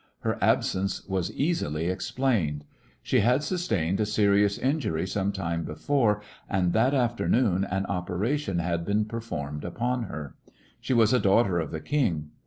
[0.21, 2.65] Her absence was easily explained.
[3.03, 8.83] She had sustained a serious injury some time before, and that afternoon an operation had
[8.83, 10.33] been performed upon her.
[10.79, 12.31] She was a Daughter of the King.